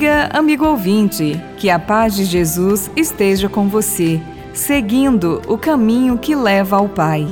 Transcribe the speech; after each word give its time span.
Amiga, 0.00 0.30
amigo 0.32 0.64
ouvinte, 0.64 1.38
que 1.58 1.68
a 1.68 1.78
paz 1.78 2.16
de 2.16 2.24
Jesus 2.24 2.90
esteja 2.96 3.50
com 3.50 3.68
você, 3.68 4.18
seguindo 4.50 5.42
o 5.46 5.58
caminho 5.58 6.16
que 6.16 6.34
leva 6.34 6.78
ao 6.78 6.88
Pai. 6.88 7.28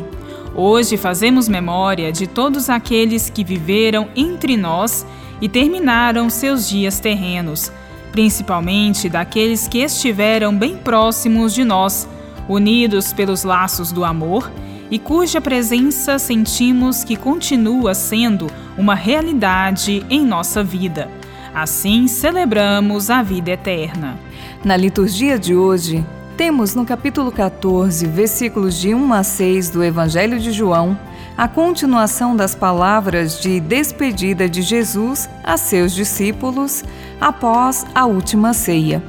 Hoje 0.55 0.99
fazemos 0.99 1.49
memória 1.49 2.13
de 2.13 2.27
todos 2.27 2.69
aqueles 2.69 3.31
que 3.31 3.43
viveram 3.43 4.11
entre 4.15 4.55
nós 4.55 5.07
e 5.41 5.49
terminaram 5.49 6.29
seus 6.29 6.69
dias 6.69 7.01
terrenos, 7.01 7.73
principalmente 8.13 9.09
daqueles 9.09 9.67
que 9.67 9.79
estiveram 9.79 10.55
bem 10.55 10.77
próximos 10.77 11.55
de 11.55 11.65
nós, 11.65 12.07
unidos 12.47 13.15
pelos 13.15 13.45
laços 13.45 13.91
do 13.91 14.05
amor 14.05 14.53
e 14.91 14.99
cuja 14.99 15.41
presença 15.41 16.19
sentimos 16.19 17.03
que 17.03 17.17
continua 17.17 17.95
sendo 17.95 18.47
uma 18.77 18.95
realidade 18.95 20.05
em 20.11 20.23
nossa 20.23 20.63
vida. 20.63 21.18
Assim 21.55 22.07
celebramos 22.07 23.11
a 23.11 23.23
vida 23.23 23.51
eterna. 23.51 24.19
Na 24.65 24.77
liturgia 24.77 25.39
de 25.39 25.55
hoje, 25.55 26.05
temos 26.37 26.75
no 26.75 26.85
capítulo 26.85 27.33
14, 27.33 28.07
versículos 28.07 28.79
de 28.79 28.95
1 28.95 29.13
a 29.13 29.23
6 29.23 29.71
do 29.71 29.83
Evangelho 29.83 30.39
de 30.39 30.53
João, 30.53 30.99
a 31.37 31.49
continuação 31.49 32.37
das 32.37 32.55
palavras 32.55 33.41
de 33.41 33.61
despedida 33.61 34.49
de 34.49 34.63
Jesus 34.63 35.29
a 35.43 35.57
seus 35.57 35.93
discípulos 35.93 36.85
após 37.21 37.87
a 37.95 38.07
última 38.07 38.53
ceia. 38.53 39.03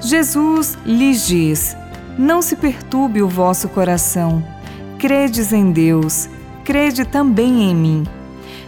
Jesus 0.00 0.76
lhes 0.84 1.26
diz: 1.26 1.76
Não 2.18 2.42
se 2.42 2.56
perturbe 2.56 3.22
o 3.22 3.28
vosso 3.28 3.68
coração. 3.68 4.42
Credes 4.98 5.52
em 5.52 5.72
Deus, 5.72 6.28
crede 6.64 7.04
também 7.04 7.70
em 7.70 7.74
mim. 7.74 8.06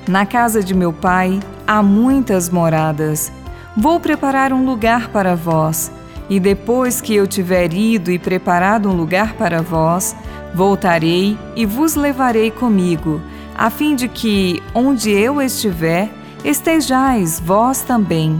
Na 0.09 0.27
casa 0.27 0.63
de 0.63 0.75
meu 0.75 0.93
pai 0.93 1.41
há 1.73 1.83
muitas 1.83 2.51
moradas. 2.51 3.33
Vou 3.75 3.99
preparar 3.99 4.53
um 4.53 4.67
lugar 4.67 5.09
para 5.09 5.35
vós. 5.35 5.91
E 6.29 6.39
depois 6.39 7.01
que 7.01 7.15
eu 7.15 7.27
tiver 7.27 7.73
ido 7.73 8.11
e 8.11 8.19
preparado 8.19 8.91
um 8.91 8.93
lugar 8.93 9.33
para 9.35 9.63
vós, 9.63 10.15
voltarei 10.55 11.39
e 11.57 11.65
vos 11.65 11.95
levarei 11.95 12.51
comigo, 12.51 13.23
a 13.57 13.71
fim 13.71 13.97
de 13.97 14.07
que, 14.07 14.63
onde 14.75 15.11
eu 15.11 15.41
estiver, 15.41 16.11
estejais 16.45 17.41
vós 17.41 17.81
também. 17.81 18.39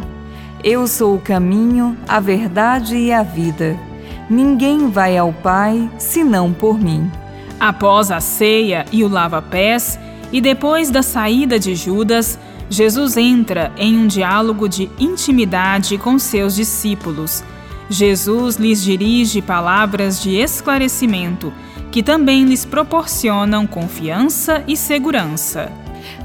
Eu 0.63 0.87
sou 0.87 1.17
o 1.17 1.21
caminho, 1.21 1.97
a 2.07 2.21
verdade 2.21 2.97
e 2.97 3.11
a 3.15 3.23
vida. 3.23 3.79
Ninguém 4.29 4.91
vai 4.91 5.17
ao 5.17 5.33
Pai 5.33 5.91
senão 5.97 6.53
por 6.53 6.79
mim. 6.79 7.11
Após 7.59 8.11
a 8.11 8.21
ceia 8.21 8.85
e 8.93 9.03
o 9.03 9.09
lava-pés, 9.09 9.99
e 10.31 10.41
depois 10.41 10.91
da 10.91 11.03
saída 11.03 11.59
de 11.59 11.75
Judas, 11.75 12.39
Jesus 12.73 13.19
entra 13.19 13.71
em 13.77 13.99
um 13.99 14.07
diálogo 14.07 14.67
de 14.67 14.91
intimidade 14.99 15.99
com 15.99 16.19
seus 16.19 16.55
discípulos. 16.55 17.45
Jesus 17.91 18.57
lhes 18.57 18.83
dirige 18.83 19.43
palavras 19.43 20.23
de 20.23 20.37
esclarecimento, 20.37 21.53
que 21.91 22.03
também 22.03 22.45
lhes 22.47 22.65
proporcionam 22.65 23.67
confiança 23.67 24.65
e 24.67 24.75
segurança. 24.75 25.71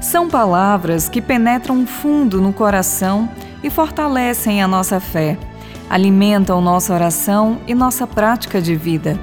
São 0.00 0.26
palavras 0.26 1.06
que 1.06 1.20
penetram 1.20 1.86
fundo 1.86 2.40
no 2.40 2.54
coração 2.54 3.28
e 3.62 3.68
fortalecem 3.68 4.62
a 4.62 4.66
nossa 4.66 4.98
fé, 4.98 5.38
alimentam 5.90 6.62
nossa 6.62 6.94
oração 6.94 7.58
e 7.66 7.74
nossa 7.74 8.06
prática 8.06 8.58
de 8.58 8.74
vida. 8.74 9.20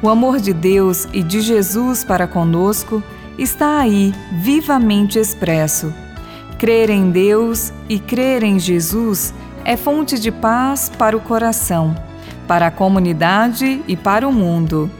O 0.00 0.08
amor 0.08 0.38
de 0.38 0.52
Deus 0.52 1.08
e 1.12 1.20
de 1.20 1.40
Jesus 1.40 2.04
para 2.04 2.28
conosco 2.28 3.02
está 3.36 3.80
aí, 3.80 4.14
vivamente 4.30 5.18
expresso. 5.18 5.92
Crer 6.60 6.90
em 6.90 7.10
Deus 7.10 7.72
e 7.88 7.98
crer 7.98 8.42
em 8.42 8.58
Jesus 8.58 9.32
é 9.64 9.78
fonte 9.78 10.20
de 10.20 10.30
paz 10.30 10.90
para 10.90 11.16
o 11.16 11.20
coração, 11.20 11.96
para 12.46 12.66
a 12.66 12.70
comunidade 12.70 13.80
e 13.88 13.96
para 13.96 14.28
o 14.28 14.32
mundo. 14.32 14.90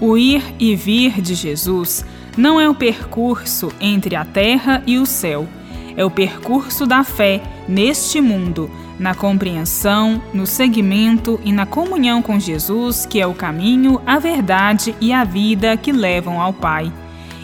O 0.00 0.16
ir 0.16 0.42
e 0.58 0.74
vir 0.74 1.20
de 1.20 1.34
Jesus 1.34 2.06
não 2.38 2.58
é 2.58 2.66
o 2.66 2.74
percurso 2.74 3.70
entre 3.78 4.16
a 4.16 4.24
terra 4.24 4.82
e 4.86 4.96
o 4.96 5.04
céu, 5.04 5.46
é 5.94 6.02
o 6.02 6.10
percurso 6.10 6.86
da 6.86 7.04
fé 7.04 7.42
neste 7.68 8.18
mundo, 8.18 8.70
na 8.98 9.14
compreensão, 9.14 10.22
no 10.32 10.46
seguimento 10.46 11.38
e 11.44 11.52
na 11.52 11.66
comunhão 11.66 12.22
com 12.22 12.40
Jesus, 12.40 13.04
que 13.04 13.20
é 13.20 13.26
o 13.26 13.34
caminho, 13.34 14.00
a 14.06 14.18
verdade 14.18 14.96
e 14.98 15.12
a 15.12 15.22
vida 15.22 15.76
que 15.76 15.92
levam 15.92 16.40
ao 16.40 16.54
Pai. 16.54 16.90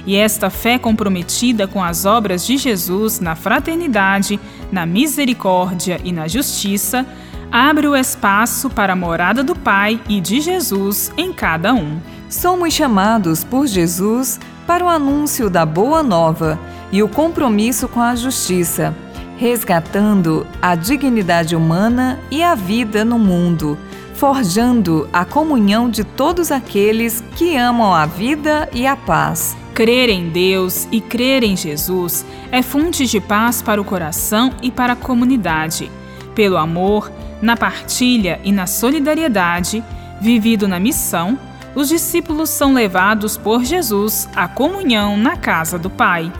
E 0.06 0.14
esta 0.14 0.48
fé 0.48 0.78
comprometida 0.78 1.66
com 1.66 1.82
as 1.82 2.04
obras 2.04 2.46
de 2.46 2.56
Jesus 2.56 3.18
na 3.18 3.34
fraternidade, 3.34 4.38
na 4.70 4.86
misericórdia 4.86 6.00
e 6.04 6.12
na 6.12 6.28
justiça, 6.28 7.04
abre 7.50 7.88
o 7.88 7.96
espaço 7.96 8.70
para 8.70 8.92
a 8.92 8.96
morada 8.96 9.42
do 9.42 9.56
Pai 9.56 10.00
e 10.08 10.20
de 10.20 10.40
Jesus 10.40 11.12
em 11.16 11.32
cada 11.32 11.74
um. 11.74 11.98
Somos 12.30 12.72
chamados 12.72 13.42
por 13.42 13.66
Jesus 13.66 14.38
para 14.66 14.84
o 14.84 14.88
anúncio 14.88 15.50
da 15.50 15.66
Boa 15.66 16.02
Nova 16.02 16.58
e 16.92 17.02
o 17.02 17.08
compromisso 17.08 17.88
com 17.88 18.00
a 18.00 18.14
justiça, 18.14 18.94
resgatando 19.38 20.46
a 20.62 20.74
dignidade 20.74 21.56
humana 21.56 22.18
e 22.30 22.42
a 22.42 22.54
vida 22.54 23.04
no 23.04 23.18
mundo, 23.18 23.76
forjando 24.14 25.08
a 25.12 25.24
comunhão 25.24 25.90
de 25.90 26.04
todos 26.04 26.50
aqueles 26.50 27.22
que 27.36 27.56
amam 27.56 27.92
a 27.92 28.06
vida 28.06 28.68
e 28.72 28.86
a 28.86 28.96
paz. 28.96 29.56
Crer 29.76 30.08
em 30.08 30.30
Deus 30.30 30.88
e 30.90 31.02
crer 31.02 31.44
em 31.44 31.54
Jesus 31.54 32.24
é 32.50 32.62
fonte 32.62 33.04
de 33.04 33.20
paz 33.20 33.60
para 33.60 33.78
o 33.78 33.84
coração 33.84 34.50
e 34.62 34.70
para 34.70 34.94
a 34.94 34.96
comunidade. 34.96 35.90
Pelo 36.34 36.56
amor, 36.56 37.12
na 37.42 37.58
partilha 37.58 38.40
e 38.42 38.50
na 38.52 38.66
solidariedade, 38.66 39.84
vivido 40.18 40.66
na 40.66 40.80
missão, 40.80 41.38
os 41.74 41.90
discípulos 41.90 42.48
são 42.48 42.72
levados 42.72 43.36
por 43.36 43.66
Jesus 43.66 44.26
à 44.34 44.48
comunhão 44.48 45.14
na 45.14 45.36
casa 45.36 45.78
do 45.78 45.90
Pai. 45.90 46.32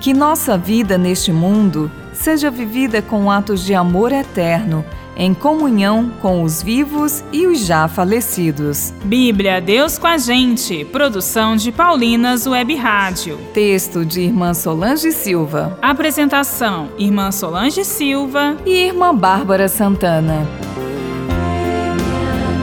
Que 0.00 0.12
nossa 0.12 0.58
vida 0.58 0.98
neste 0.98 1.30
mundo 1.30 1.92
seja 2.12 2.50
vivida 2.50 3.00
com 3.00 3.30
atos 3.30 3.64
de 3.64 3.72
amor 3.72 4.10
eterno 4.10 4.84
em 5.20 5.34
comunhão 5.34 6.10
com 6.22 6.42
os 6.42 6.62
vivos 6.62 7.22
e 7.30 7.46
os 7.46 7.60
já 7.60 7.86
falecidos. 7.86 8.94
Bíblia 9.04 9.60
Deus 9.60 9.98
com 9.98 10.06
a 10.06 10.16
gente, 10.16 10.82
produção 10.86 11.54
de 11.56 11.70
Paulinas 11.70 12.46
Web 12.46 12.74
Rádio. 12.74 13.38
Texto 13.52 14.02
de 14.02 14.22
Irmã 14.22 14.54
Solange 14.54 15.12
Silva. 15.12 15.78
Apresentação: 15.82 16.88
Irmã 16.98 17.30
Solange 17.30 17.84
Silva 17.84 18.56
e 18.64 18.86
Irmã 18.86 19.14
Bárbara 19.14 19.68
Santana. 19.68 20.48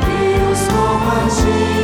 Deus 0.03 0.59
com 0.68 1.12
a 1.12 1.29
gente. 1.29 1.78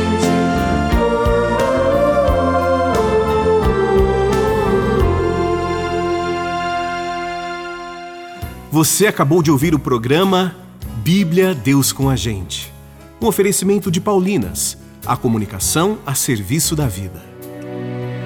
Você 8.72 9.06
acabou 9.06 9.40
de 9.40 9.52
ouvir 9.52 9.72
o 9.72 9.78
programa 9.78 10.63
Bíblia 11.04 11.54
Deus 11.54 11.92
com 11.92 12.08
a 12.08 12.16
Gente. 12.16 12.72
Um 13.20 13.26
oferecimento 13.26 13.90
de 13.90 14.00
Paulinas, 14.00 14.78
a 15.04 15.14
comunicação 15.14 15.98
a 16.06 16.14
serviço 16.14 16.74
da 16.74 16.86
vida. 16.88 17.22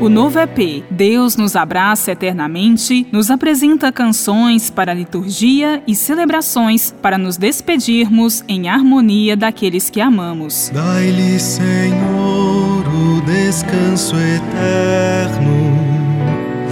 O 0.01 0.09
novo 0.09 0.39
EP 0.39 0.85
Deus 0.89 1.37
nos 1.37 1.57
abraça 1.57 2.13
eternamente 2.13 3.05
nos 3.11 3.33
apresenta 3.33 3.91
canções 3.91 4.71
para 4.71 4.95
liturgia 4.95 5.83
e 5.89 5.95
celebrações 5.97 6.95
para 7.03 7.19
nos 7.19 7.37
despedirmos 7.37 8.45
em 8.47 8.69
harmonia 8.69 9.37
daqueles 9.37 9.91
que 9.91 10.01
amamos. 10.01 10.71
Dai-lhe, 10.73 11.41
Senhor, 11.41 12.85
o 12.87 13.21
descanso 13.23 14.15
eterno 14.15 15.77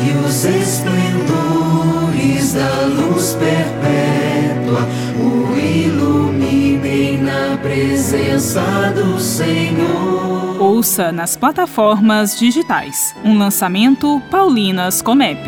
e 0.07 0.13
os 0.25 0.45
esplendores 0.45 2.07
da 2.53 2.86
luz 3.27 3.35
perpétua 3.35 4.87
o 5.19 5.59
iluminem 5.59 7.19
na 7.19 7.57
presença 7.57 8.63
do 8.95 9.19
Senhor. 9.19 10.61
Ouça 10.61 11.11
nas 11.11 11.37
plataformas 11.37 12.39
digitais. 12.39 13.15
Um 13.25 13.37
lançamento 13.37 14.23
Paulinas 14.31 15.03
Comep. 15.03 15.45